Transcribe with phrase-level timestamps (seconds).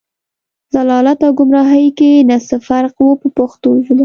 [0.75, 3.99] ضلالت او ګمراهۍ کې نه څه فرق و په پښتو ژبه.